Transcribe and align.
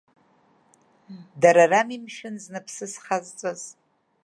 Дара 1.41 1.63
рами, 1.71 2.03
мшәан, 2.03 2.35
зны 2.43 2.57
аԥсы 2.59 2.85
схазҵаз. 2.93 3.61